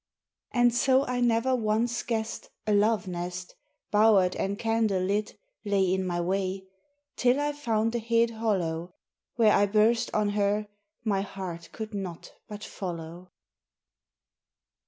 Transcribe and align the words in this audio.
And 0.51 0.73
so 0.73 1.05
I 1.05 1.19
never 1.19 1.55
once 1.55 2.01
guessed 2.01 2.49
A 2.65 2.73
Love 2.73 3.05
nest, 3.07 3.53
Bowered 3.91 4.35
and 4.35 4.57
candle 4.57 5.03
lit, 5.03 5.37
lay 5.63 5.93
In 5.93 6.07
my 6.07 6.19
way, 6.19 6.63
Till 7.15 7.39
I 7.39 7.51
found 7.51 7.93
a 7.93 7.99
hid 7.99 8.31
hollow, 8.31 8.95
Where 9.35 9.53
I 9.53 9.67
burst 9.67 10.11
on 10.11 10.29
her 10.29 10.65
my 11.03 11.21
heart 11.21 11.69
could 11.71 11.93
not 11.93 12.33
but 12.47 12.63
follow. 12.63 13.29